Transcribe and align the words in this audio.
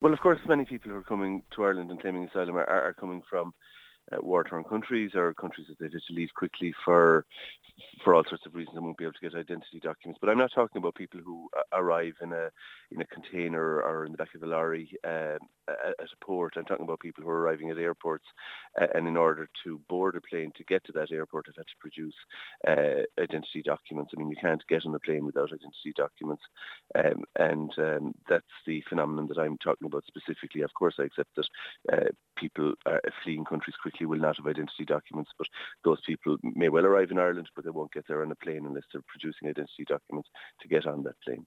Well, 0.00 0.12
of 0.14 0.20
course, 0.20 0.38
many 0.48 0.64
people 0.64 0.90
who 0.90 0.96
are 0.96 1.02
coming 1.02 1.42
to 1.54 1.64
Ireland 1.64 1.90
and 1.90 2.00
claiming 2.00 2.24
asylum 2.24 2.56
are, 2.56 2.64
are 2.64 2.94
coming 2.98 3.22
from 3.28 3.52
uh, 4.12 4.18
war-torn 4.20 4.64
countries 4.64 5.12
or 5.14 5.34
countries 5.34 5.66
that 5.68 5.78
they 5.78 5.88
just 5.88 6.10
leave 6.10 6.30
quickly 6.34 6.74
for 6.84 7.24
for 8.04 8.14
all 8.14 8.24
sorts 8.28 8.44
of 8.46 8.54
reasons 8.54 8.76
and 8.76 8.84
won't 8.84 8.98
be 8.98 9.04
able 9.04 9.12
to 9.12 9.20
get 9.20 9.34
identity 9.34 9.80
documents. 9.82 10.18
But 10.20 10.30
I'm 10.30 10.38
not 10.38 10.52
talking 10.54 10.78
about 10.78 10.94
people 10.94 11.20
who 11.24 11.48
arrive 11.72 12.14
in 12.22 12.32
a 12.32 12.50
in 12.90 13.00
a 13.00 13.06
container 13.06 13.80
or 13.80 14.04
in 14.04 14.12
the 14.12 14.18
back 14.18 14.34
of 14.34 14.42
a 14.42 14.46
lorry 14.46 14.90
um, 15.04 15.38
at 15.68 15.94
a 16.00 16.24
port. 16.24 16.54
I'm 16.56 16.64
talking 16.64 16.84
about 16.84 17.00
people 17.00 17.22
who 17.24 17.30
are 17.30 17.40
arriving 17.40 17.70
at 17.70 17.78
airports 17.78 18.24
uh, 18.80 18.86
and 18.94 19.06
in 19.06 19.16
order 19.16 19.48
to 19.64 19.80
board 19.88 20.16
a 20.16 20.20
plane 20.20 20.52
to 20.56 20.64
get 20.64 20.84
to 20.84 20.92
that 20.92 21.12
airport 21.12 21.46
have 21.46 21.56
had 21.56 21.66
to 21.66 21.80
produce 21.80 22.14
uh, 22.66 23.22
identity 23.22 23.62
documents. 23.64 24.12
I 24.14 24.18
mean, 24.18 24.30
you 24.30 24.36
can't 24.40 24.62
get 24.68 24.84
on 24.86 24.94
a 24.94 24.98
plane 24.98 25.24
without 25.24 25.52
identity 25.52 25.92
documents. 25.96 26.42
Um, 26.94 27.24
and 27.36 27.72
um, 27.78 28.14
that's 28.28 28.44
the 28.66 28.82
phenomenon 28.88 29.28
that 29.28 29.38
I'm 29.38 29.58
talking 29.58 29.86
about 29.86 30.04
specifically. 30.06 30.62
Of 30.62 30.74
course, 30.74 30.94
I 30.98 31.04
accept 31.04 31.30
that 31.36 31.48
uh, 31.92 32.10
people 32.36 32.74
are 32.86 33.00
fleeing 33.22 33.44
countries 33.44 33.76
quickly 33.80 33.99
will 34.06 34.18
not 34.18 34.36
have 34.36 34.46
identity 34.46 34.84
documents, 34.86 35.30
but 35.38 35.46
those 35.84 36.00
people 36.06 36.36
may 36.42 36.68
well 36.68 36.86
arrive 36.86 37.10
in 37.10 37.18
Ireland, 37.18 37.48
but 37.54 37.64
they 37.64 37.70
won't 37.70 37.92
get 37.92 38.06
there 38.08 38.22
on 38.22 38.30
a 38.30 38.36
plane 38.36 38.66
unless 38.66 38.84
they're 38.92 39.02
producing 39.08 39.48
identity 39.48 39.84
documents 39.86 40.28
to 40.60 40.68
get 40.68 40.86
on 40.86 41.02
that 41.04 41.20
plane. 41.24 41.46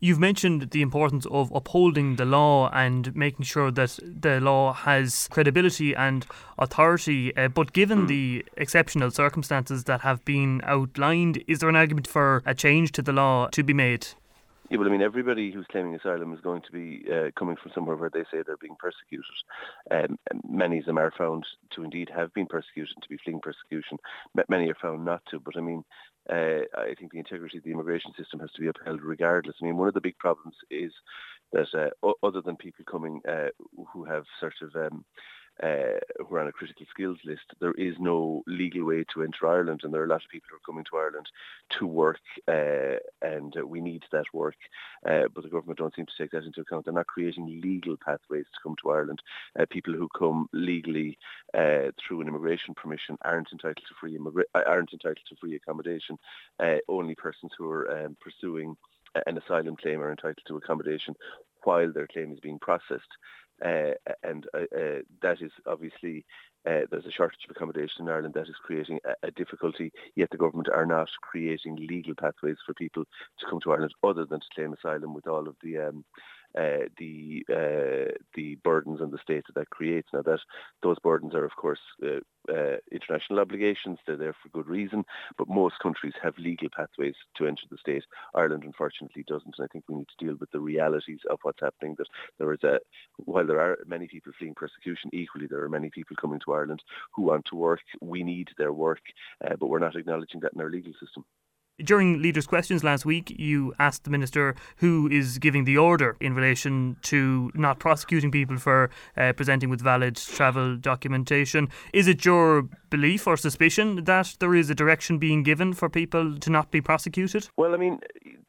You've 0.00 0.18
mentioned 0.18 0.70
the 0.70 0.82
importance 0.82 1.24
of 1.30 1.50
upholding 1.52 2.16
the 2.16 2.26
law 2.26 2.68
and 2.74 3.14
making 3.16 3.44
sure 3.44 3.70
that 3.70 3.98
the 4.02 4.38
law 4.40 4.74
has 4.74 5.28
credibility 5.30 5.94
and 5.94 6.26
authority. 6.58 7.34
Uh, 7.34 7.48
but 7.48 7.72
given 7.72 8.00
mm. 8.00 8.08
the 8.08 8.44
exceptional 8.56 9.10
circumstances 9.10 9.84
that 9.84 10.02
have 10.02 10.22
been 10.24 10.60
outlined, 10.64 11.42
is 11.46 11.60
there 11.60 11.70
an 11.70 11.76
argument 11.76 12.06
for 12.06 12.42
a 12.44 12.54
change 12.54 12.92
to 12.92 13.02
the 13.02 13.12
law 13.12 13.48
to 13.48 13.62
be 13.62 13.72
made? 13.72 14.08
Yeah, 14.70 14.78
well, 14.78 14.88
I 14.88 14.90
mean, 14.90 15.02
everybody 15.02 15.52
who's 15.52 15.66
claiming 15.70 15.94
asylum 15.94 16.32
is 16.32 16.40
going 16.40 16.62
to 16.62 16.72
be 16.72 17.04
uh, 17.12 17.30
coming 17.38 17.56
from 17.62 17.72
somewhere 17.74 17.96
where 17.96 18.10
they 18.10 18.24
say 18.32 18.42
they're 18.44 18.56
being 18.56 18.76
persecuted. 18.78 19.24
Um, 19.90 20.18
many 20.48 20.78
of 20.78 20.86
them 20.86 20.96
are 20.96 21.12
found 21.16 21.44
to 21.74 21.84
indeed 21.84 22.10
have 22.14 22.32
been 22.32 22.46
persecuted, 22.46 22.96
to 23.02 23.08
be 23.08 23.18
fleeing 23.22 23.40
persecution. 23.40 23.98
Many 24.48 24.70
are 24.70 24.76
found 24.80 25.04
not 25.04 25.22
to. 25.30 25.38
But 25.38 25.58
I 25.58 25.60
mean, 25.60 25.84
uh, 26.30 26.64
I 26.78 26.94
think 26.98 27.12
the 27.12 27.18
integrity 27.18 27.58
of 27.58 27.64
the 27.64 27.72
immigration 27.72 28.12
system 28.16 28.40
has 28.40 28.50
to 28.52 28.62
be 28.62 28.68
upheld 28.68 29.02
regardless. 29.02 29.56
I 29.60 29.66
mean, 29.66 29.76
one 29.76 29.88
of 29.88 29.94
the 29.94 30.00
big 30.00 30.16
problems 30.16 30.56
is 30.70 30.92
that 31.52 31.68
uh, 31.74 32.12
other 32.22 32.40
than 32.40 32.56
people 32.56 32.86
coming 32.90 33.20
uh, 33.28 33.48
who 33.92 34.04
have 34.04 34.24
sort 34.40 34.54
of 34.62 34.74
um, 34.76 35.04
uh, 35.62 35.98
who 36.18 36.34
are 36.34 36.40
on 36.40 36.48
a 36.48 36.52
critical 36.52 36.86
skills 36.90 37.18
list, 37.24 37.44
there 37.60 37.72
is 37.72 37.94
no 37.98 38.42
legal 38.46 38.84
way 38.84 39.04
to 39.12 39.22
enter 39.22 39.46
Ireland, 39.46 39.80
and 39.82 39.92
there 39.92 40.02
are 40.02 40.06
a 40.06 40.08
lot 40.08 40.24
of 40.24 40.30
people 40.30 40.48
who 40.50 40.56
are 40.56 40.66
coming 40.66 40.84
to 40.90 40.96
Ireland 40.96 41.26
to 41.78 41.86
work, 41.86 42.20
uh, 42.48 42.98
and 43.22 43.56
uh, 43.56 43.66
we 43.66 43.80
need 43.80 44.02
that 44.10 44.26
work. 44.32 44.56
Uh, 45.08 45.28
but 45.34 45.44
the 45.44 45.50
government 45.50 45.78
don't 45.78 45.94
seem 45.94 46.06
to 46.06 46.12
take 46.18 46.32
that 46.32 46.44
into 46.44 46.60
account. 46.60 46.84
They're 46.84 46.94
not 46.94 47.06
creating 47.06 47.60
legal 47.62 47.96
pathways 47.96 48.46
to 48.46 48.60
come 48.62 48.74
to 48.82 48.90
Ireland. 48.90 49.20
Uh, 49.58 49.66
people 49.70 49.94
who 49.94 50.08
come 50.16 50.48
legally 50.52 51.18
uh, 51.56 51.90
through 51.98 52.22
an 52.22 52.28
immigration 52.28 52.74
permission 52.74 53.16
aren't 53.22 53.52
entitled 53.52 53.84
to 53.86 53.94
free 54.00 54.18
immigra- 54.18 54.44
aren't 54.54 54.92
entitled 54.92 55.26
to 55.28 55.36
free 55.36 55.54
accommodation. 55.54 56.18
only 56.88 57.14
persons 57.14 57.52
who 57.56 57.70
are 57.70 58.04
um, 58.04 58.16
pursuing 58.20 58.76
an 59.26 59.38
asylum 59.38 59.76
claim 59.76 60.00
are 60.00 60.10
entitled 60.10 60.42
to 60.46 60.56
accommodation 60.56 61.14
while 61.64 61.92
their 61.92 62.06
claim 62.06 62.32
is 62.32 62.40
being 62.40 62.58
processed. 62.58 63.08
Uh, 63.64 63.92
and 64.22 64.46
uh, 64.54 64.64
uh, 64.76 64.98
that 65.22 65.40
is 65.40 65.52
obviously 65.66 66.24
uh, 66.66 66.80
there's 66.90 67.06
a 67.06 67.10
shortage 67.10 67.44
of 67.44 67.54
accommodation 67.54 68.02
in 68.02 68.08
Ireland 68.08 68.34
that 68.34 68.48
is 68.48 68.56
creating 68.62 68.98
a, 69.04 69.28
a, 69.28 69.30
difficulty, 69.30 69.92
yet 70.16 70.30
the 70.30 70.38
government 70.38 70.68
are 70.68 70.86
not 70.86 71.08
creating 71.22 71.76
legal 71.76 72.14
pathways 72.14 72.56
for 72.64 72.74
people 72.74 73.04
to 73.38 73.46
come 73.48 73.60
to 73.60 73.72
Ireland 73.72 73.94
other 74.02 74.24
than 74.24 74.40
to 74.40 74.46
claim 74.54 74.72
asylum 74.72 75.14
with 75.14 75.26
all 75.26 75.46
of 75.46 75.56
the 75.62 75.78
um, 75.78 76.04
uh, 76.58 76.88
the 76.98 77.44
uh, 77.50 78.12
the 78.34 78.56
burdens 78.62 79.00
on 79.00 79.10
the 79.10 79.18
state 79.18 79.44
that 79.46 79.54
that 79.54 79.70
creates. 79.70 80.08
Now 80.12 80.22
that 80.22 80.40
those 80.82 80.98
burdens 81.02 81.34
are 81.34 81.44
of 81.44 81.56
course 81.56 81.80
uh, 82.02 82.20
uh, 82.52 82.76
international 82.92 83.40
obligations. 83.40 83.98
They're 84.06 84.16
there 84.16 84.34
for 84.42 84.48
good 84.50 84.68
reason, 84.68 85.04
but 85.38 85.48
most 85.48 85.76
countries 85.82 86.14
have 86.22 86.38
legal 86.38 86.68
pathways 86.74 87.14
to 87.36 87.46
enter 87.46 87.62
the 87.70 87.78
state. 87.78 88.04
Ireland 88.34 88.64
unfortunately 88.64 89.24
doesn't, 89.26 89.54
and 89.58 89.64
I 89.64 89.68
think 89.72 89.84
we 89.88 89.96
need 89.96 90.08
to 90.16 90.24
deal 90.24 90.36
with 90.38 90.50
the 90.50 90.60
realities 90.60 91.20
of 91.30 91.38
what's 91.42 91.60
happening. 91.60 91.94
That 91.98 92.08
there 92.38 92.52
is 92.52 92.62
a 92.62 92.80
while 93.16 93.46
there 93.46 93.60
are 93.60 93.78
many 93.86 94.06
people 94.06 94.32
fleeing 94.38 94.54
persecution, 94.54 95.10
equally 95.12 95.46
there 95.46 95.62
are 95.62 95.68
many 95.68 95.90
people 95.90 96.16
coming 96.20 96.40
to 96.44 96.52
Ireland 96.52 96.82
who 97.14 97.22
want 97.22 97.46
to 97.46 97.56
work. 97.56 97.80
We 98.00 98.22
need 98.22 98.48
their 98.58 98.72
work, 98.72 99.02
uh, 99.44 99.56
but 99.58 99.68
we're 99.68 99.78
not 99.78 99.96
acknowledging 99.96 100.40
that 100.40 100.52
in 100.54 100.60
our 100.60 100.70
legal 100.70 100.92
system. 101.00 101.24
During 101.82 102.22
leaders' 102.22 102.46
questions 102.46 102.84
last 102.84 103.04
week, 103.04 103.34
you 103.36 103.74
asked 103.80 104.04
the 104.04 104.10
minister 104.10 104.54
who 104.76 105.08
is 105.10 105.38
giving 105.38 105.64
the 105.64 105.76
order 105.76 106.16
in 106.20 106.32
relation 106.32 106.96
to 107.02 107.50
not 107.52 107.80
prosecuting 107.80 108.30
people 108.30 108.58
for 108.58 108.90
uh, 109.16 109.32
presenting 109.32 109.70
with 109.70 109.80
valid 109.80 110.14
travel 110.14 110.76
documentation. 110.76 111.68
Is 111.92 112.06
it 112.06 112.24
your 112.24 112.68
belief 112.90 113.26
or 113.26 113.36
suspicion 113.36 114.04
that 114.04 114.36
there 114.38 114.54
is 114.54 114.70
a 114.70 114.74
direction 114.76 115.18
being 115.18 115.42
given 115.42 115.72
for 115.72 115.88
people 115.90 116.38
to 116.38 116.48
not 116.48 116.70
be 116.70 116.80
prosecuted? 116.80 117.48
Well, 117.56 117.74
I 117.74 117.76
mean, 117.76 117.98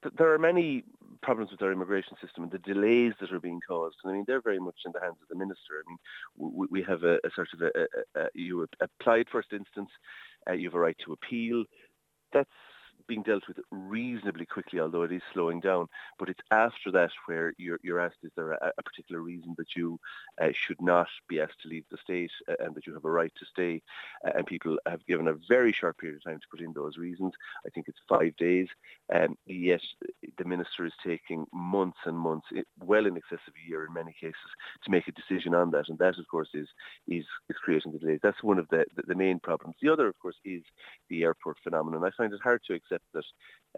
th- 0.04 0.14
there 0.20 0.32
are 0.32 0.38
many 0.38 0.84
problems 1.24 1.50
with 1.50 1.64
our 1.64 1.72
immigration 1.72 2.16
system 2.22 2.44
and 2.44 2.52
the 2.52 2.60
delays 2.60 3.14
that 3.20 3.32
are 3.32 3.40
being 3.40 3.60
caused. 3.68 3.96
And 4.04 4.12
I 4.12 4.16
mean, 4.18 4.26
they're 4.28 4.40
very 4.40 4.60
much 4.60 4.78
in 4.86 4.92
the 4.92 5.00
hands 5.00 5.18
of 5.20 5.28
the 5.30 5.36
minister. 5.36 5.82
I 5.84 5.90
mean, 5.90 5.98
we, 6.38 6.68
we 6.70 6.84
have 6.84 7.04
a, 7.04 7.16
a, 7.16 7.32
sort 7.34 7.48
of 7.56 7.62
a, 7.64 7.72
a, 8.20 8.26
a 8.26 8.28
you 8.36 8.68
applied 8.80 9.26
first 9.32 9.52
instance, 9.52 9.90
uh, 10.48 10.54
you 10.54 10.68
have 10.68 10.76
a 10.76 10.80
right 10.80 10.98
to 11.04 11.14
appeal. 11.14 11.64
That's 12.32 12.50
being 13.08 13.24
dealt 13.24 13.48
with 13.48 13.60
reasonably 13.72 14.46
quickly, 14.46 14.80
although 14.80 15.04
it 15.04 15.12
is 15.12 15.22
slowing 15.34 15.60
down. 15.60 15.88
But 16.20 16.30
it's 16.30 16.42
after 16.52 16.92
that 16.92 17.12
where 17.26 17.54
you're, 17.58 17.80
you're 17.84 18.00
asked, 18.00 18.18
is 18.24 18.32
there 18.36 18.52
a, 18.52 18.72
a 18.78 18.84
particular 18.84 19.22
reason 19.22 19.56
that 19.58 19.76
you 19.76 20.00
uh, 20.42 20.50
should 20.54 20.82
not 20.82 21.08
be 21.28 21.40
asked 21.40 21.62
to 21.62 21.70
leave 21.70 21.86
the 21.90 21.98
state 21.98 22.32
uh, 22.50 22.56
and 22.60 22.76
that 22.76 22.88
you 22.88 22.94
have 22.94 23.06
a 23.06 23.12
right 23.12 23.34
to 23.38 23.46
stay? 23.46 23.82
Uh, 24.26 24.32
and 24.36 24.46
people 24.46 24.78
have 24.86 25.06
given 25.06 25.28
a 25.28 25.38
very 25.48 25.72
short 25.72 25.98
period 25.98 26.18
of 26.18 26.24
time 26.24 26.40
to 26.40 26.48
put 26.50 26.62
in 26.62 26.74
those 26.74 26.98
reasons. 26.98 27.34
I 27.66 27.70
think 27.70 27.88
it's 27.88 28.00
five 28.08 28.36
days. 28.38 28.68
Um, 29.14 29.38
yet 29.46 29.82
the 30.38 30.46
minister 30.46 30.86
is 30.86 30.94
taking 31.06 31.46
months 31.54 31.98
and 32.06 32.18
months, 32.18 32.48
well 32.84 33.06
in 33.06 33.18
excess 33.18 33.40
of 33.48 33.54
a 33.54 33.70
year 33.70 33.86
in 33.86 33.94
many 33.94 34.14
cases, 34.20 34.36
to 34.84 34.92
make 34.92 35.08
a 35.08 35.12
decision 35.12 35.54
on 35.54 35.72
that. 35.72 35.86
And 35.90 35.98
that, 36.00 36.20
of 36.20 36.28
course, 36.30 36.50
is 36.54 36.68
is, 37.08 37.26
is 37.50 37.58
creating 37.64 37.92
the 37.92 38.00
delays. 38.00 38.20
That's 38.24 38.44
one 38.44 38.60
of 38.60 38.68
the, 38.70 38.86
the, 38.96 39.04
the 39.08 39.16
main 39.16 39.40
problems. 39.40 39.76
The 39.82 39.92
other, 39.92 40.08
of 40.08 40.18
course, 40.20 40.36
is 40.46 40.64
the 41.10 41.24
airport 41.24 41.58
phenomenon. 41.64 42.04
I 42.04 42.12
find 42.18 42.34
it 42.34 42.40
hard 42.44 42.62
to 42.68 42.74
accept 42.74 43.04
that 43.14 43.26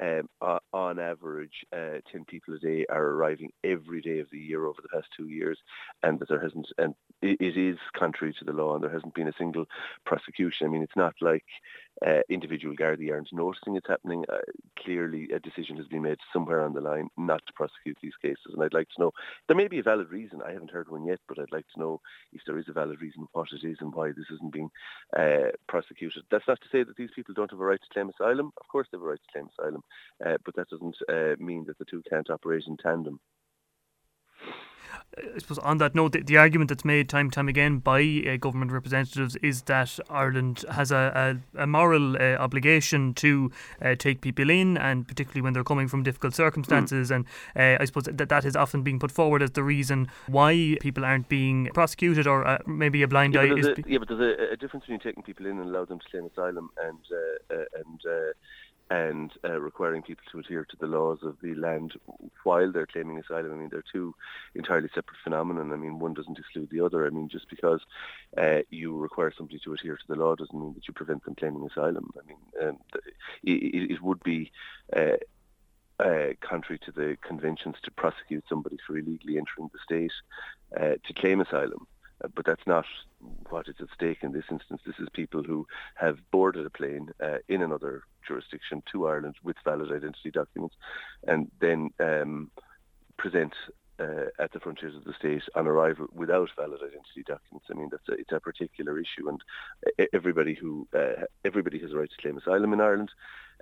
um, 0.02 0.59
on 0.74 1.00
average, 1.00 1.66
uh, 1.74 2.00
10 2.12 2.25
people 2.25 2.53
a 2.53 2.59
day 2.59 2.85
are 2.90 3.03
arriving 3.03 3.52
every 3.63 4.02
day 4.02 4.19
of 4.19 4.28
the 4.31 4.40
year 4.40 4.66
over 4.66 4.81
the 4.81 4.90
past 4.90 5.08
two 5.16 5.28
years, 5.28 5.58
and 6.03 6.19
that 6.19 6.30
there 6.30 6.41
hasn't, 6.41 6.68
and 6.78 6.94
it 7.22 7.58
is 7.58 7.78
contrary 7.97 8.34
to 8.38 8.46
the 8.46 8.53
law, 8.53 8.75
and 8.75 8.84
there 8.84 8.94
hasn't 8.94 9.16
been 9.16 9.28
a 9.28 9.34
single 9.38 9.66
prosecution. 10.06 10.68
I 10.68 10.69
mean, 10.69 10.84
it's 10.84 10.96
not 10.96 11.16
like 11.22 11.46
uh, 12.06 12.19
individual 12.30 12.75
Gardaí 12.75 13.12
aren't 13.12 13.34
noticing 13.34 13.75
it's 13.75 13.88
happening. 13.88 14.24
Uh, 14.31 14.38
clearly, 14.78 15.30
a 15.34 15.40
decision 15.40 15.78
has 15.78 15.88
been 15.88 16.03
made 16.03 16.19
somewhere 16.31 16.62
on 16.62 16.74
the 16.74 16.81
line 16.81 17.09
not 17.18 17.41
to 17.47 17.53
prosecute 17.53 17.97
these 18.02 18.16
cases, 18.22 18.53
and 18.53 18.63
I'd 18.63 18.74
like 18.74 18.90
to 18.90 19.02
know. 19.02 19.12
There 19.47 19.57
may 19.57 19.68
be 19.68 19.80
a 19.80 19.84
valid 19.84 20.12
reason. 20.12 20.41
I 20.46 20.52
haven't 20.52 20.72
heard 20.72 20.90
one 20.90 21.06
yet, 21.06 21.19
but 21.28 21.40
I'd 21.40 21.52
like 21.52 21.66
to 21.74 21.80
know 21.80 22.02
if 22.34 22.41
there 22.46 22.59
is 22.59 22.69
a 22.69 22.74
valid 22.74 23.02
reason, 23.02 23.28
what 23.34 23.47
it 23.52 23.66
is, 23.66 23.78
and 23.81 23.94
why 23.94 24.09
this 24.09 24.30
isn't 24.31 24.53
being 24.53 24.69
uh, 25.18 25.52
prosecuted. 25.68 26.24
That's 26.30 26.47
not 26.47 26.62
to 26.62 26.68
say 26.72 26.84
that 26.84 26.97
these 26.97 27.09
people 27.16 27.34
don't 27.34 27.52
have 27.52 27.59
a 27.59 27.66
right 27.66 27.81
to 27.81 27.94
claim 27.94 28.09
asylum. 28.09 28.52
Of 28.62 28.68
course, 28.68 28.88
they 28.91 28.97
have 28.97 29.03
a 29.03 29.09
right 29.09 29.19
to 29.19 29.31
claim 29.31 29.50
asylum, 29.57 29.84
uh, 30.25 30.38
but 30.46 30.56
that 30.56 30.70
doesn't 30.70 30.98
uh, 31.09 31.36
mean 31.40 31.66
that 31.68 31.78
the 31.78 31.86
two 31.86 32.02
can't 32.09 32.30
operate 32.30 32.64
in 32.68 32.78
tandem. 32.78 33.20
I 35.18 35.40
suppose 35.40 35.58
on 35.59 35.80
that 35.80 35.96
note, 35.96 36.12
the, 36.12 36.22
the, 36.22 36.38
argument 36.38 36.70
that's 36.70 36.86
made 36.86 37.09
time 37.09 37.28
and 37.28 37.34
time 37.34 37.48
again 37.48 37.80
by 37.80 38.24
uh, 38.28 38.38
government 38.38 38.72
representatives 38.72 39.36
is 39.38 39.64
that 39.64 40.00
Ireland 40.09 40.64
has 40.72 40.92
a, 40.92 41.40
a, 41.56 41.64
a 41.64 41.68
moral 41.68 42.18
uh, 42.18 42.36
obligation 42.36 43.14
to 43.16 43.52
uh, 43.81 43.96
take 43.96 44.22
people 44.22 44.50
in, 44.50 44.78
and 44.78 45.08
particularly 45.08 45.42
when 45.42 45.53
they're 45.53 45.64
coming 45.64 45.88
from 45.88 46.04
difficult 46.04 46.36
circumstances. 46.36 47.09
Mm. 47.09 47.16
And 47.16 47.25
uh, 47.56 47.81
I 47.81 47.86
suppose 47.86 48.04
that 48.04 48.30
that 48.30 48.46
is 48.46 48.56
often 48.56 48.84
being 48.84 49.00
put 49.00 49.12
forward 49.12 49.42
as 49.42 49.52
the 49.52 49.64
reason 49.64 50.08
why 50.28 50.78
people 50.81 51.04
aren't 51.04 51.30
being 51.30 51.69
prosecuted, 51.74 52.28
or 52.28 52.45
uh, 52.45 52.60
maybe 52.68 53.01
a 53.01 53.07
blind 53.07 53.33
yeah, 53.33 53.42
eye. 53.42 53.57
Is 53.57 53.69
yeah, 53.88 53.98
but 53.98 54.10
there's 54.10 54.38
a, 54.40 54.54
a, 54.54 54.57
difference 54.57 54.86
between 54.86 55.00
taking 55.00 55.24
people 55.24 55.45
in 55.48 55.57
and 55.60 55.69
allowing 55.69 55.88
them 55.88 56.00
to 56.00 56.10
claim 56.12 56.25
asylum 56.25 56.69
and 56.83 57.00
uh, 57.12 57.63
and 57.80 58.01
and 58.89 59.31
uh, 59.44 59.60
requiring 59.60 60.01
people 60.01 60.24
to 60.31 60.39
adhere 60.39 60.66
to 60.66 60.78
the 60.80 60.88
laws 60.88 61.19
of 61.24 61.36
the 61.42 61.54
land 61.56 61.94
while 62.44 62.72
they're 62.72 62.88
claiming 62.88 63.19
asylum. 63.19 63.51
I 63.51 63.56
mean, 63.56 63.69
they're 63.69 63.84
two 63.92 64.16
entirely 64.56 64.89
separate 64.94 65.18
phenomena. 65.24 65.62
I 65.62 65.78
mean, 65.78 66.00
one 66.00 66.13
doesn't 66.13 66.39
exclude 66.39 66.69
the 66.69 66.81
other. 66.81 67.06
I 67.06 67.10
mean, 67.10 67.28
just 67.28 67.50
because 67.50 67.81
uh, 68.38 68.60
you 68.69 68.95
require 68.98 69.34
somebody 69.36 69.60
to 69.63 69.74
adhere 69.74 69.98
to 69.98 70.07
the 70.07 70.16
law 70.16 70.36
doesn't 70.36 70.60
mean 70.60 70.74
that 70.74 70.88
you 70.88 70.94
prevent 70.94 71.25
them 71.25 71.36
claiming 71.36 71.68
asylum. 71.69 72.12
I 72.18 72.28
mean, 72.28 72.69
um, 72.69 72.78
it, 73.44 73.92
it, 73.92 74.01
would 74.01 74.24
be 74.24 74.51
uh, 74.95 75.18
uh, 76.00 76.33
contrary 76.42 76.80
to 76.86 76.92
the 76.92 77.18
conventions 77.22 77.75
to 77.83 77.92
prosecute 77.92 78.45
somebody 78.48 78.78
for 78.86 78.98
illegally 78.98 79.38
entering 79.38 79.69
the 79.74 79.80
state 79.83 80.12
uh, 80.80 80.95
to 81.06 81.13
claim 81.13 81.42
asylum. 81.42 81.88
Uh, 82.24 82.28
but 82.36 82.46
that's 82.46 82.66
not 82.66 82.86
what 83.50 83.68
is 83.68 83.75
at 83.80 83.88
stake 83.94 84.19
in 84.22 84.31
this 84.31 84.46
instance. 84.50 84.81
This 84.86 85.00
is 85.00 85.08
people 85.14 85.44
who 85.44 85.68
have 85.96 86.18
boarded 86.31 86.66
a 86.66 86.69
plane 86.69 87.10
uh, 87.22 87.38
in 87.48 87.62
another 87.62 88.04
jurisdiction 88.28 88.84
to 88.92 89.08
Ireland 89.08 89.36
with 89.44 89.56
valid 89.64 89.92
identity 89.92 90.31
documents, 90.31 90.75
and 91.28 91.50
then 91.60 91.90
um, 92.00 92.52
present 93.18 93.54
uh, 94.00 94.25
at 94.40 94.52
the 94.52 94.60
frontiers 94.60 94.96
of 94.96 95.04
the 95.06 95.14
state 95.14 95.44
on 95.56 95.68
arrival 95.68 96.08
without 96.14 96.50
valid 96.56 96.81
identity 96.81 97.24
documents. 97.25 97.68
I 97.69 97.74
mean, 97.74 97.90
that's 97.90 98.08
a, 98.10 98.14
it's 98.14 98.31
a 98.31 98.40
particular 98.40 99.00
issue, 99.00 99.28
and 99.30 99.42
everybody 100.14 100.54
who 100.54 100.88
uh, 100.96 101.24
everybody 101.46 101.80
has 101.80 101.92
a 101.92 101.98
right 101.98 102.10
to 102.10 102.22
claim 102.22 102.38
asylum 102.38 102.74
in 102.74 102.81
Ireland, 102.81 103.12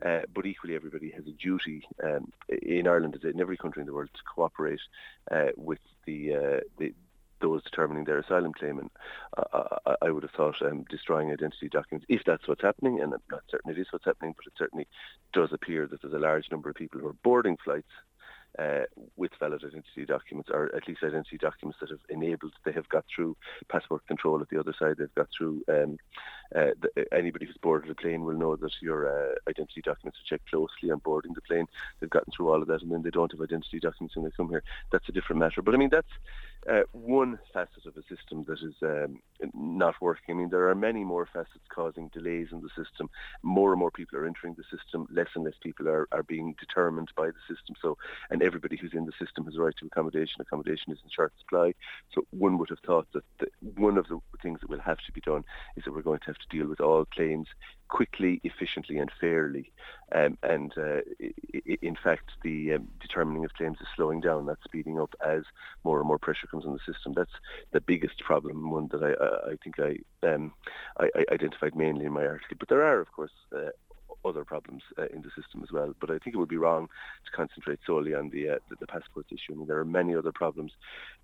uh, 0.06 0.22
but 0.34 0.46
equally 0.46 0.76
everybody 0.76 1.10
has 1.12 1.26
a 1.28 1.32
duty 1.32 1.88
um, 2.04 2.32
in 2.62 2.88
Ireland, 2.88 3.16
as 3.16 3.24
in 3.24 3.40
every 3.40 3.58
country 3.58 3.82
in 3.82 3.88
the 3.88 3.94
world, 3.94 4.10
to 4.14 4.24
cooperate 4.34 4.82
uh, 5.32 5.52
with 5.56 5.80
the, 6.06 6.36
uh, 6.36 6.60
the 6.78 6.94
those 7.46 7.64
determining 7.64 8.06
their 8.06 8.20
asylum 8.20 8.54
claim. 8.54 8.80
And 8.80 8.90
uh, 9.38 9.78
I, 9.86 9.96
I 10.04 10.10
would 10.10 10.24
have 10.24 10.32
thought 10.32 10.62
um, 10.62 10.86
destroying 10.90 11.32
identity 11.32 11.70
documents, 11.70 12.06
if 12.10 12.24
that's 12.26 12.48
what's 12.48 12.62
happening, 12.62 13.02
and 13.02 13.14
I'm 13.14 13.22
not 13.32 13.44
certain 13.50 13.72
it 13.72 13.80
is 13.80 13.88
what's 13.92 14.06
happening, 14.06 14.34
but 14.36 14.46
it 14.48 14.54
certainly 14.58 14.88
does 15.34 15.52
appear 15.54 15.88
that 15.88 16.02
there's 16.02 16.14
a 16.14 16.20
large 16.20 16.50
number 16.52 16.70
of 16.70 16.76
people 16.76 17.00
who 17.00 17.08
are 17.08 17.14
boarding 17.24 17.58
flights 17.64 17.92
uh, 18.60 18.84
with 19.16 19.32
valid 19.40 19.64
identity 19.64 20.06
documents, 20.06 20.50
or 20.52 20.74
at 20.76 20.88
least 20.88 21.04
identity 21.04 21.38
documents 21.38 21.80
that 21.80 21.90
have 21.90 22.00
enabled, 22.10 22.54
they 22.64 22.72
have 22.72 22.88
got 22.90 23.06
through 23.14 23.36
passport 23.70 24.06
control 24.08 24.42
at 24.42 24.50
the 24.50 24.60
other 24.60 24.74
side, 24.78 24.96
they've 24.98 25.16
got 25.16 25.28
through, 25.36 25.64
um, 25.70 25.98
uh, 26.56 26.72
the, 26.82 27.06
anybody 27.12 27.46
who's 27.46 27.58
boarded 27.58 27.90
a 27.92 27.96
plane 27.96 28.24
will 28.24 28.38
know 28.38 28.56
that 28.56 28.72
your 28.82 29.08
uh, 29.08 29.36
identity 29.50 29.82
documents 29.82 30.20
are 30.20 30.30
checked 30.30 30.50
closely 30.50 30.92
on 30.92 31.00
boarding 31.00 31.34
the 31.34 31.42
plane. 31.42 31.66
They've 32.00 32.10
gotten 32.10 32.32
through 32.32 32.50
all 32.50 32.62
of 32.62 32.68
that, 32.68 32.82
and 32.82 32.92
then 32.92 33.04
they 33.04 33.10
don't 33.10 33.32
have 33.32 33.42
identity 33.42 33.80
documents 33.80 34.16
when 34.16 34.26
they 34.26 34.32
come 34.32 34.50
here. 34.50 34.64
That's 34.92 35.10
a 35.10 35.12
different 35.12 35.40
matter. 35.40 35.62
But 35.62 35.74
I 35.74 35.78
mean, 35.78 35.90
that's 35.90 36.08
uh, 36.70 36.82
one 36.94 37.38
facet 37.54 37.86
of 37.86 37.96
a 37.96 38.02
system 38.04 38.44
that 38.48 38.60
is 38.62 38.74
um, 38.82 39.20
not 39.54 39.96
working. 40.02 40.36
I 40.36 40.38
mean, 40.38 40.50
there 40.50 40.68
are 40.70 40.76
many 40.76 41.04
more 41.04 41.28
facets 41.32 41.66
causing 41.70 42.10
delays 42.10 42.48
in 42.52 42.62
the 42.62 42.70
system. 42.70 43.10
More 43.44 43.72
and 43.72 43.80
more 43.80 43.92
people 43.92 44.18
are 44.18 44.26
entering 44.26 44.56
the 44.56 44.64
system. 44.76 45.08
Less 45.12 45.28
and 45.36 45.44
less 45.44 45.54
people 45.62 45.88
are, 45.88 46.08
are 46.12 46.24
being 46.24 46.56
determined 46.60 47.12
by 47.16 47.28
the 47.28 47.42
system. 47.48 47.76
So, 47.82 47.98
and 48.30 48.42
everybody 48.46 48.78
who's 48.78 48.94
in 48.94 49.06
the 49.06 49.12
system 49.20 49.46
has 49.46 49.56
a 49.56 49.62
right 49.62 49.74
to 49.80 49.86
accommodation. 49.86 50.42
Accommodation 50.42 50.94
is 50.94 51.00
in 51.04 51.10
short 51.10 51.34
supply. 51.40 51.74
So 52.14 52.26
one 52.32 52.58
would 52.58 52.70
have 52.70 52.80
thought 52.86 53.08
that 53.14 53.24
the, 53.40 53.48
one 53.76 53.98
of 53.98 54.08
the 54.08 54.20
things 54.42 54.62
that 54.62 54.70
will 54.70 54.80
have 54.80 55.00
to 55.06 55.12
be 55.12 55.22
done 55.22 55.44
is 55.76 55.84
that 55.84 55.94
we're 55.94 56.02
going 56.02 56.20
to 56.20 56.28
have 56.28 56.38
to 56.38 56.58
deal 56.58 56.68
with 56.68 56.80
all 56.80 57.06
claims 57.06 57.48
quickly, 57.88 58.42
efficiently, 58.44 58.98
and 58.98 59.12
fairly. 59.20 59.72
Um, 60.14 60.38
and 60.44 60.72
uh, 60.78 61.02
in 61.82 61.98
fact, 62.02 62.32
the 62.44 62.74
um, 62.74 62.88
determining 63.00 63.46
of 63.46 63.54
claims 63.54 63.78
is 63.82 63.88
slowing 63.96 64.22
down, 64.22 64.46
not 64.46 64.60
speeding 64.64 65.00
up 65.00 65.14
as 65.26 65.44
more 65.84 66.00
and 66.00 66.08
more 66.08 66.20
pressure 66.20 66.48
comes 66.48 66.66
on 66.66 66.74
the 66.74 66.94
system. 66.94 67.14
That's 67.16 67.32
the 67.72 67.82
biggest 67.82 68.20
problem, 68.20 68.70
one 68.70 68.90
that 68.92 69.04
I, 69.04 69.52
I 69.52 69.56
think 69.64 69.80
I, 69.80 70.28
um, 70.28 70.54
I, 71.00 71.10
I, 71.16 71.34
identified 71.34 71.76
mainly 71.76 72.06
in 72.06 72.14
my 72.14 72.26
article. 72.26 72.58
But 72.60 72.70
there 72.70 72.84
are, 72.84 73.00
of 73.00 73.12
course, 73.12 73.32
uh, 73.56 73.70
other 74.26 74.44
problems 74.44 74.84
uh, 74.98 75.08
in 75.14 75.22
the 75.22 75.30
system 75.40 75.62
as 75.64 75.72
well. 75.72 75.94
But 76.00 76.10
I 76.12 76.18
think 76.20 76.36
it 76.36 76.40
would 76.40 76.50
be 76.50 76.58
wrong 76.58 76.88
to 77.26 77.32
concentrate 77.36 77.80
solely 77.86 78.14
on 78.14 78.30
the 78.30 78.50
uh, 78.50 78.58
the, 78.70 78.76
the 78.80 78.88
passports 78.88 79.30
issue. 79.32 79.54
I 79.54 79.56
mean, 79.56 79.68
there 79.68 79.80
are 79.80 79.86
many 79.86 80.16
other 80.16 80.32
problems 80.32 80.72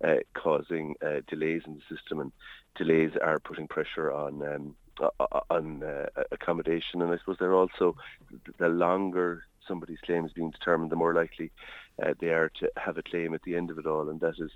uh, 0.04 0.16
causing 0.34 0.94
uh, 1.04 1.20
delays 1.28 1.62
in 1.66 1.74
the 1.74 1.96
system, 1.96 2.20
and 2.20 2.32
delays 2.76 3.12
are 3.20 3.38
putting 3.38 3.68
pressure 3.68 4.12
on 4.12 4.42
um, 4.42 4.74
on 5.50 5.82
uh, 5.82 6.06
accommodation. 6.30 7.02
And 7.02 7.12
I 7.12 7.18
suppose 7.18 7.36
they're 7.38 7.54
also 7.54 7.96
the 8.58 8.68
longer 8.68 9.44
somebody's 9.66 10.00
claim 10.00 10.24
is 10.24 10.32
being 10.32 10.50
determined, 10.50 10.90
the 10.90 10.96
more 10.96 11.14
likely 11.14 11.50
uh, 12.02 12.14
they 12.20 12.28
are 12.28 12.50
to 12.60 12.70
have 12.76 12.98
a 12.98 13.02
claim 13.02 13.34
at 13.34 13.42
the 13.42 13.56
end 13.56 13.70
of 13.70 13.78
it 13.78 13.86
all, 13.86 14.08
and 14.08 14.20
that 14.20 14.34
is 14.38 14.50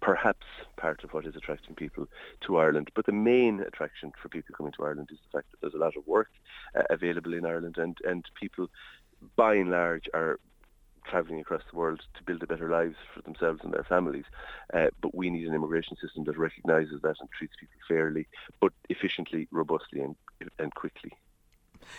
perhaps 0.00 0.46
part 0.76 1.04
of 1.04 1.12
what 1.12 1.26
is 1.26 1.36
attracting 1.36 1.74
people 1.74 2.06
to 2.42 2.58
Ireland. 2.58 2.90
But 2.94 3.06
the 3.06 3.12
main 3.12 3.60
attraction 3.60 4.12
for 4.20 4.28
people 4.28 4.54
coming 4.56 4.72
to 4.72 4.84
Ireland 4.84 5.08
is 5.10 5.18
the 5.18 5.38
fact 5.38 5.50
that 5.50 5.60
there's 5.60 5.74
a 5.74 5.84
lot 5.84 5.96
of 5.96 6.06
work 6.06 6.30
uh, 6.76 6.82
available 6.90 7.34
in 7.34 7.46
Ireland, 7.46 7.78
and, 7.78 7.96
and 8.04 8.24
people, 8.38 8.68
by 9.36 9.54
and 9.54 9.70
large, 9.70 10.08
are 10.14 10.38
travelling 11.04 11.40
across 11.40 11.62
the 11.70 11.76
world 11.76 12.00
to 12.14 12.22
build 12.22 12.42
a 12.42 12.46
better 12.46 12.68
lives 12.68 12.96
for 13.12 13.22
themselves 13.22 13.60
and 13.64 13.72
their 13.72 13.84
families. 13.84 14.24
Uh, 14.72 14.88
but 15.00 15.14
we 15.14 15.30
need 15.30 15.46
an 15.46 15.54
immigration 15.54 15.96
system 16.00 16.24
that 16.24 16.38
recognises 16.38 17.00
that 17.02 17.16
and 17.20 17.30
treats 17.30 17.54
people 17.58 17.74
fairly, 17.88 18.26
but 18.60 18.72
efficiently, 18.88 19.48
robustly, 19.50 20.00
and, 20.00 20.14
and 20.58 20.74
quickly. 20.74 21.12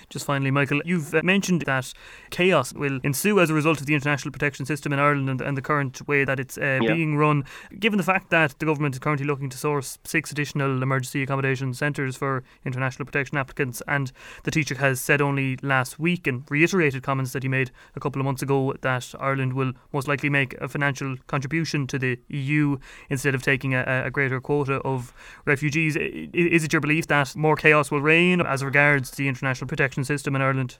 Just 0.09 0.25
finally, 0.25 0.51
Michael, 0.51 0.81
you've 0.85 1.13
uh, 1.13 1.21
mentioned 1.23 1.63
that 1.65 1.93
chaos 2.29 2.73
will 2.73 2.99
ensue 3.03 3.39
as 3.39 3.49
a 3.49 3.53
result 3.53 3.79
of 3.79 3.85
the 3.85 3.93
international 3.93 4.31
protection 4.31 4.65
system 4.65 4.93
in 4.93 4.99
Ireland 4.99 5.29
and, 5.29 5.41
and 5.41 5.57
the 5.57 5.61
current 5.61 6.07
way 6.07 6.25
that 6.25 6.39
it's 6.39 6.57
uh, 6.57 6.79
yeah. 6.81 6.93
being 6.93 7.17
run. 7.17 7.43
Given 7.79 7.97
the 7.97 8.03
fact 8.03 8.29
that 8.29 8.57
the 8.59 8.65
government 8.65 8.95
is 8.95 8.99
currently 8.99 9.25
looking 9.25 9.49
to 9.49 9.57
source 9.57 9.97
six 10.03 10.31
additional 10.31 10.81
emergency 10.81 11.23
accommodation 11.23 11.73
centres 11.73 12.15
for 12.15 12.43
international 12.65 13.05
protection 13.05 13.37
applicants, 13.37 13.81
and 13.87 14.11
the 14.43 14.51
Taoiseach 14.51 14.77
has 14.77 14.99
said 14.99 15.21
only 15.21 15.57
last 15.61 15.99
week 15.99 16.27
and 16.27 16.43
reiterated 16.49 17.03
comments 17.03 17.33
that 17.33 17.43
he 17.43 17.49
made 17.49 17.71
a 17.95 17.99
couple 17.99 18.21
of 18.21 18.25
months 18.25 18.41
ago 18.41 18.73
that 18.81 19.13
Ireland 19.19 19.53
will 19.53 19.73
most 19.91 20.07
likely 20.07 20.29
make 20.29 20.53
a 20.61 20.67
financial 20.67 21.17
contribution 21.27 21.87
to 21.87 21.99
the 21.99 22.19
EU 22.29 22.77
instead 23.09 23.35
of 23.35 23.43
taking 23.43 23.73
a, 23.73 24.03
a 24.05 24.11
greater 24.11 24.39
quota 24.39 24.75
of 24.85 25.13
refugees. 25.45 25.95
Is 25.95 26.63
it 26.63 26.73
your 26.73 26.81
belief 26.81 27.07
that 27.07 27.35
more 27.35 27.55
chaos 27.55 27.91
will 27.91 28.01
reign 28.01 28.41
as 28.41 28.63
regards 28.63 29.11
the 29.11 29.27
international 29.27 29.67
protection 29.73 30.03
system 30.03 30.35
in 30.35 30.41
Ireland? 30.43 30.77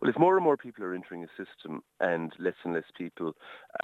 Well, 0.00 0.10
if 0.10 0.18
more 0.18 0.36
and 0.36 0.44
more 0.44 0.56
people 0.56 0.84
are 0.84 0.94
entering 0.94 1.24
a 1.24 1.28
system 1.36 1.82
and 1.98 2.32
less 2.38 2.54
and 2.64 2.74
less 2.74 2.84
people 2.96 3.32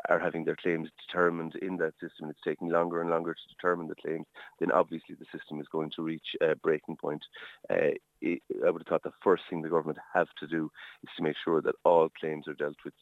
are 0.08 0.20
having 0.20 0.44
their 0.44 0.56
claims 0.56 0.88
determined 1.06 1.54
in 1.60 1.76
that 1.78 1.94
system, 2.00 2.30
it's 2.30 2.38
taking 2.44 2.68
longer 2.68 3.00
and 3.00 3.10
longer 3.10 3.34
to 3.34 3.54
determine 3.54 3.88
the 3.88 3.96
claims, 3.96 4.26
then 4.60 4.70
obviously 4.70 5.16
the 5.16 5.26
system 5.36 5.60
is 5.60 5.66
going 5.72 5.90
to 5.96 6.02
reach 6.02 6.36
a 6.40 6.54
breaking 6.54 6.96
point. 6.96 7.24
Uh, 7.68 7.94
I 8.24 8.70
would 8.70 8.82
have 8.82 8.86
thought 8.86 9.02
the 9.02 9.12
first 9.22 9.44
thing 9.48 9.62
the 9.62 9.68
government 9.68 9.98
have 10.12 10.28
to 10.40 10.46
do 10.46 10.70
is 11.02 11.10
to 11.16 11.22
make 11.22 11.36
sure 11.44 11.60
that 11.62 11.74
all 11.84 12.08
claims 12.20 12.48
are 12.48 12.54
dealt 12.54 12.76
with 12.84 12.94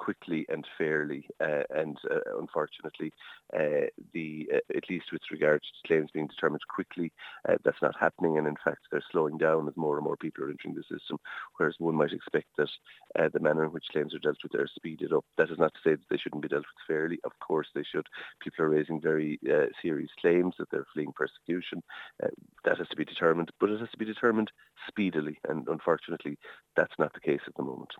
quickly 0.00 0.46
and 0.48 0.66
fairly. 0.78 1.28
Uh, 1.40 1.62
and 1.70 1.98
uh, 2.10 2.38
unfortunately, 2.38 3.12
uh, 3.54 3.86
the 4.14 4.48
uh, 4.52 4.76
at 4.76 4.88
least 4.88 5.06
with 5.12 5.20
regard 5.30 5.60
to 5.60 5.88
claims 5.88 6.10
being 6.12 6.26
determined 6.26 6.62
quickly, 6.74 7.12
uh, 7.48 7.56
that's 7.64 7.82
not 7.82 7.94
happening. 8.00 8.38
And 8.38 8.46
in 8.46 8.56
fact, 8.64 8.80
they're 8.90 9.04
slowing 9.12 9.36
down 9.36 9.68
as 9.68 9.76
more 9.76 9.96
and 9.96 10.04
more 10.04 10.16
people 10.16 10.44
are 10.44 10.50
entering 10.50 10.74
the 10.74 10.82
system. 10.82 11.18
Whereas 11.56 11.74
one 11.78 11.94
might 11.94 12.12
expect 12.12 12.46
that 12.56 12.70
uh, 13.18 13.28
the 13.32 13.40
manner 13.40 13.64
in 13.64 13.72
which 13.72 13.84
claims 13.92 14.14
are 14.14 14.18
dealt 14.18 14.38
with 14.42 14.54
are 14.54 14.68
speeded 14.74 15.12
up. 15.12 15.24
That 15.36 15.50
is 15.50 15.58
not 15.58 15.74
to 15.74 15.80
say 15.84 15.90
that 15.94 16.08
they 16.08 16.16
shouldn't 16.16 16.42
be 16.42 16.48
dealt 16.48 16.64
with 16.64 16.86
fairly. 16.88 17.18
Of 17.24 17.32
course, 17.46 17.68
they 17.74 17.84
should. 17.84 18.06
People 18.42 18.64
are 18.64 18.70
raising 18.70 19.00
very 19.00 19.38
serious 19.82 20.10
claims 20.20 20.54
that 20.58 20.70
they're 20.70 20.86
fleeing 20.94 21.12
persecution. 21.12 21.82
that 22.64 22.78
has 22.78 22.88
to 22.88 22.96
be 22.96 23.04
determined, 23.04 23.50
but 23.60 23.70
it 23.70 23.80
has 23.80 23.90
to 23.90 23.98
be 23.98 24.04
determined 24.04 24.50
speedily. 24.88 25.38
And 25.48 25.66
unfortunately, 25.68 26.38
that's 26.76 26.94
not 26.98 27.12
the 27.14 27.20
case 27.20 27.40
at 27.46 27.54
the 27.56 27.62
moment. 27.62 27.90